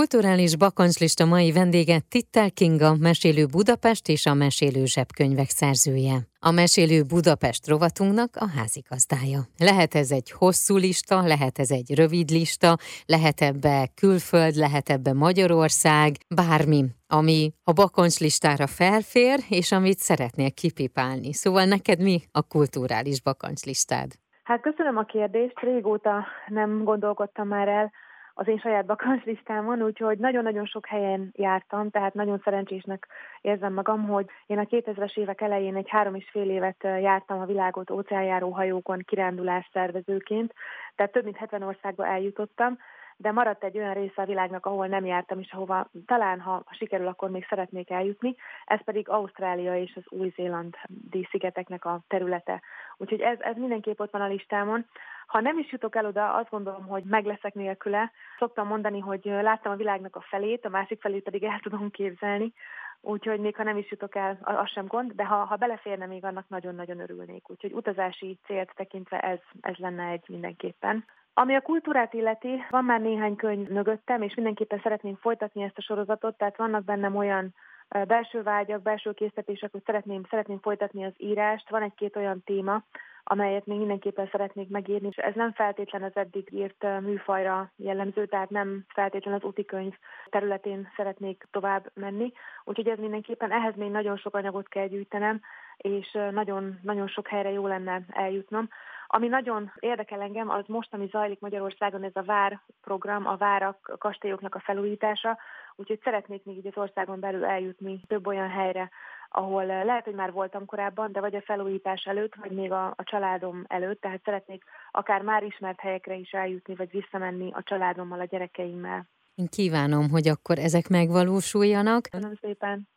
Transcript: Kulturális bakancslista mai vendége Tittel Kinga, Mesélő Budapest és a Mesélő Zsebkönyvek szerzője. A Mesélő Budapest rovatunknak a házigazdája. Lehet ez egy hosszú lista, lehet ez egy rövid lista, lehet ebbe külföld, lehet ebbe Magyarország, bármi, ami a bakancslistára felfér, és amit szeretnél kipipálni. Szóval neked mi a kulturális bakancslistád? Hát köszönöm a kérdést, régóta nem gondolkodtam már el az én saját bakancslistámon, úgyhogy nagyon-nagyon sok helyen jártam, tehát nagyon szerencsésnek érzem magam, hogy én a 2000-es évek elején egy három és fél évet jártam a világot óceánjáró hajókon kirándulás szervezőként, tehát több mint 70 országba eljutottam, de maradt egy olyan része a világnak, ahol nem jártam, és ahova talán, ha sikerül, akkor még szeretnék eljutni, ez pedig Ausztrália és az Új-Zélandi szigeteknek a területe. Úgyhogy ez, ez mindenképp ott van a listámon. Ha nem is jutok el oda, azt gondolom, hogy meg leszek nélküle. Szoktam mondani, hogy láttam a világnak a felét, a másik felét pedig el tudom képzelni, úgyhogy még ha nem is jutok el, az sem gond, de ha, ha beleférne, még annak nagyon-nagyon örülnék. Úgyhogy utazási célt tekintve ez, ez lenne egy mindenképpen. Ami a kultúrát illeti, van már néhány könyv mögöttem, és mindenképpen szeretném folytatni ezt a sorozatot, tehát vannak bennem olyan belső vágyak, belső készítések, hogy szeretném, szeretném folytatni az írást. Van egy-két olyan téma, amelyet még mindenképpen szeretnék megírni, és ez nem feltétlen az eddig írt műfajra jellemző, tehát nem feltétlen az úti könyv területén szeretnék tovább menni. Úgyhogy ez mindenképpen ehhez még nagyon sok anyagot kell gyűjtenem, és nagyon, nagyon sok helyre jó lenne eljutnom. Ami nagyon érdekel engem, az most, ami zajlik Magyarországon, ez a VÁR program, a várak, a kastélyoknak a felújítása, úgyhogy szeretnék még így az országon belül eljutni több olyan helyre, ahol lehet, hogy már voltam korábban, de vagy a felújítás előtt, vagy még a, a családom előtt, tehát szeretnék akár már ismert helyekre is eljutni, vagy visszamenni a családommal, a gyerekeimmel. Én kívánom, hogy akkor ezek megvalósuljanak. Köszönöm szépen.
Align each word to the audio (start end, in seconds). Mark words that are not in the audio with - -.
Kulturális 0.00 0.56
bakancslista 0.56 1.24
mai 1.24 1.52
vendége 1.52 1.98
Tittel 2.08 2.50
Kinga, 2.50 2.90
Mesélő 3.08 3.44
Budapest 3.46 4.08
és 4.08 4.26
a 4.26 4.34
Mesélő 4.34 4.84
Zsebkönyvek 4.84 5.50
szerzője. 5.60 6.16
A 6.48 6.50
Mesélő 6.50 7.02
Budapest 7.02 7.68
rovatunknak 7.68 8.30
a 8.44 8.48
házigazdája. 8.56 9.40
Lehet 9.58 9.94
ez 9.94 10.10
egy 10.10 10.30
hosszú 10.30 10.76
lista, 10.76 11.16
lehet 11.32 11.58
ez 11.58 11.70
egy 11.70 11.94
rövid 11.94 12.28
lista, 12.30 12.76
lehet 13.06 13.40
ebbe 13.40 13.88
külföld, 14.00 14.54
lehet 14.54 14.88
ebbe 14.88 15.12
Magyarország, 15.12 16.10
bármi, 16.40 16.84
ami 17.18 17.52
a 17.64 17.72
bakancslistára 17.72 18.66
felfér, 18.66 19.38
és 19.48 19.72
amit 19.72 19.98
szeretnél 19.98 20.50
kipipálni. 20.50 21.32
Szóval 21.32 21.64
neked 21.64 21.98
mi 22.02 22.18
a 22.32 22.42
kulturális 22.42 23.22
bakancslistád? 23.22 24.08
Hát 24.42 24.60
köszönöm 24.60 24.96
a 24.96 25.04
kérdést, 25.04 25.60
régóta 25.60 26.26
nem 26.48 26.84
gondolkodtam 26.84 27.48
már 27.48 27.68
el 27.68 27.92
az 28.38 28.48
én 28.48 28.58
saját 28.58 28.86
bakancslistámon, 28.86 29.82
úgyhogy 29.82 30.18
nagyon-nagyon 30.18 30.66
sok 30.66 30.86
helyen 30.86 31.30
jártam, 31.34 31.90
tehát 31.90 32.14
nagyon 32.14 32.40
szerencsésnek 32.44 33.06
érzem 33.40 33.72
magam, 33.72 34.06
hogy 34.06 34.26
én 34.46 34.58
a 34.58 34.64
2000-es 34.64 35.16
évek 35.16 35.40
elején 35.40 35.76
egy 35.76 35.88
három 35.88 36.14
és 36.14 36.28
fél 36.30 36.50
évet 36.50 36.82
jártam 36.82 37.40
a 37.40 37.44
világot 37.46 37.90
óceánjáró 37.90 38.50
hajókon 38.50 39.02
kirándulás 39.06 39.68
szervezőként, 39.72 40.54
tehát 40.94 41.12
több 41.12 41.24
mint 41.24 41.36
70 41.36 41.62
országba 41.62 42.06
eljutottam, 42.06 42.78
de 43.16 43.32
maradt 43.32 43.64
egy 43.64 43.78
olyan 43.78 43.94
része 43.94 44.22
a 44.22 44.26
világnak, 44.26 44.66
ahol 44.66 44.86
nem 44.86 45.04
jártam, 45.04 45.38
és 45.38 45.52
ahova 45.52 45.90
talán, 46.06 46.40
ha 46.40 46.64
sikerül, 46.70 47.06
akkor 47.06 47.30
még 47.30 47.46
szeretnék 47.48 47.90
eljutni, 47.90 48.36
ez 48.64 48.84
pedig 48.84 49.08
Ausztrália 49.08 49.76
és 49.76 49.92
az 49.96 50.04
Új-Zélandi 50.08 51.28
szigeteknek 51.30 51.84
a 51.84 52.00
területe. 52.08 52.62
Úgyhogy 52.96 53.20
ez, 53.20 53.40
ez 53.40 53.56
mindenképp 53.56 54.00
ott 54.00 54.10
van 54.10 54.22
a 54.22 54.28
listámon. 54.28 54.86
Ha 55.26 55.40
nem 55.40 55.58
is 55.58 55.72
jutok 55.72 55.96
el 55.96 56.06
oda, 56.06 56.34
azt 56.34 56.50
gondolom, 56.50 56.86
hogy 56.86 57.02
meg 57.04 57.24
leszek 57.24 57.54
nélküle. 57.54 58.12
Szoktam 58.38 58.66
mondani, 58.66 59.00
hogy 59.00 59.24
láttam 59.24 59.72
a 59.72 59.76
világnak 59.76 60.16
a 60.16 60.24
felét, 60.28 60.64
a 60.64 60.68
másik 60.68 61.00
felét 61.00 61.22
pedig 61.22 61.44
el 61.44 61.60
tudom 61.62 61.90
képzelni, 61.90 62.52
úgyhogy 63.00 63.40
még 63.40 63.56
ha 63.56 63.62
nem 63.62 63.76
is 63.76 63.90
jutok 63.90 64.14
el, 64.14 64.38
az 64.42 64.70
sem 64.70 64.86
gond, 64.86 65.12
de 65.12 65.24
ha, 65.24 65.44
ha 65.44 65.56
beleférne, 65.56 66.06
még 66.06 66.24
annak 66.24 66.48
nagyon-nagyon 66.48 67.00
örülnék. 67.00 67.50
Úgyhogy 67.50 67.72
utazási 67.72 68.38
célt 68.44 68.72
tekintve 68.74 69.20
ez, 69.20 69.38
ez 69.60 69.76
lenne 69.76 70.04
egy 70.06 70.24
mindenképpen. 70.28 71.04
Ami 71.34 71.54
a 71.54 71.60
kultúrát 71.60 72.14
illeti, 72.14 72.64
van 72.70 72.84
már 72.84 73.00
néhány 73.00 73.36
könyv 73.36 73.68
mögöttem, 73.68 74.22
és 74.22 74.34
mindenképpen 74.34 74.80
szeretném 74.82 75.16
folytatni 75.16 75.62
ezt 75.62 75.78
a 75.78 75.82
sorozatot, 75.82 76.36
tehát 76.36 76.56
vannak 76.56 76.84
bennem 76.84 77.16
olyan 77.16 77.54
belső 77.88 78.42
vágyak, 78.42 78.82
belső 78.82 79.12
készítések, 79.12 79.72
hogy 79.72 79.82
szeretném, 79.84 80.22
szeretném 80.30 80.58
folytatni 80.58 81.04
az 81.04 81.12
írást. 81.16 81.70
Van 81.70 81.82
egy-két 81.82 82.16
olyan 82.16 82.42
téma, 82.44 82.82
amelyet 83.28 83.66
még 83.66 83.78
mindenképpen 83.78 84.28
szeretnék 84.30 84.68
megírni, 84.68 85.08
és 85.10 85.16
ez 85.16 85.34
nem 85.34 85.52
feltétlen 85.52 86.02
az 86.02 86.16
eddig 86.16 86.52
írt 86.52 87.00
műfajra 87.00 87.70
jellemző, 87.76 88.26
tehát 88.26 88.50
nem 88.50 88.84
feltétlen 88.88 89.34
az 89.34 89.42
úti 89.42 89.64
könyv 89.64 89.94
területén 90.30 90.88
szeretnék 90.96 91.46
tovább 91.50 91.90
menni. 91.94 92.32
Úgyhogy 92.64 92.88
ez 92.88 92.98
mindenképpen 92.98 93.52
ehhez 93.52 93.74
még 93.76 93.90
nagyon 93.90 94.16
sok 94.16 94.34
anyagot 94.34 94.68
kell 94.68 94.86
gyűjtenem, 94.86 95.40
és 95.76 96.18
nagyon, 96.30 96.78
nagyon 96.82 97.08
sok 97.08 97.28
helyre 97.28 97.50
jó 97.50 97.66
lenne 97.66 98.02
eljutnom. 98.08 98.68
Ami 99.06 99.28
nagyon 99.28 99.72
érdekel 99.78 100.20
engem, 100.20 100.50
az 100.50 100.64
most, 100.66 100.94
ami 100.94 101.08
zajlik 101.10 101.40
Magyarországon, 101.40 102.02
ez 102.02 102.16
a 102.16 102.22
VÁR 102.22 102.60
program, 102.82 103.26
a 103.26 103.36
várak, 103.36 103.88
a 103.92 103.98
kastélyoknak 103.98 104.54
a 104.54 104.60
felújítása, 104.60 105.38
úgyhogy 105.76 106.00
szeretnék 106.04 106.44
még 106.44 106.56
így 106.56 106.66
az 106.66 106.76
országon 106.76 107.20
belül 107.20 107.44
eljutni 107.44 108.00
több 108.06 108.26
olyan 108.26 108.48
helyre, 108.48 108.90
ahol 109.28 109.66
lehet, 109.66 110.04
hogy 110.04 110.14
már 110.14 110.32
voltam 110.32 110.64
korábban, 110.64 111.12
de 111.12 111.20
vagy 111.20 111.34
a 111.34 111.42
felújítás 111.42 112.04
előtt, 112.04 112.34
vagy 112.34 112.50
még 112.50 112.72
a, 112.72 112.86
a 112.86 113.02
családom 113.04 113.64
előtt, 113.68 114.00
tehát 114.00 114.20
szeretnék 114.24 114.64
akár 114.90 115.22
már 115.22 115.42
ismert 115.42 115.80
helyekre 115.80 116.14
is 116.14 116.30
eljutni, 116.30 116.74
vagy 116.74 116.90
visszamenni 116.90 117.50
a 117.52 117.62
családommal, 117.62 118.20
a 118.20 118.24
gyerekeimmel. 118.24 119.06
Én 119.34 119.46
kívánom, 119.46 120.08
hogy 120.10 120.28
akkor 120.28 120.58
ezek 120.58 120.88
megvalósuljanak. 120.88 122.02
Köszönöm 122.10 122.38
szépen. 122.40 122.88